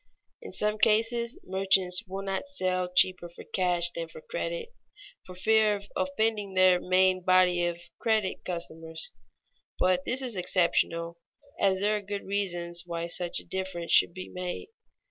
[0.41, 4.69] _In some cases merchants will not sell cheaper for cash than for credit,
[5.27, 9.11] for fear of offending their main body of credit customers;
[9.77, 11.19] but this is exceptional,
[11.59, 14.69] as there are good reasons why such a difference should be made.